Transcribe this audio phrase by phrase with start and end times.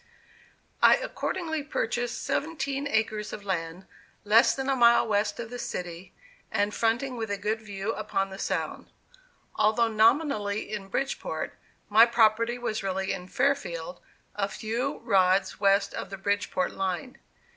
[0.81, 3.85] I accordingly purchased seventeen acres of land,
[4.23, 6.11] less than a mile west of the city,
[6.51, 8.89] and fronting with a good view upon the Sound.
[9.57, 11.53] Although nominally in Bridgeport,
[11.87, 14.01] my property was really in Fairfield,
[14.35, 17.19] a few rods west of the Bridgeport line.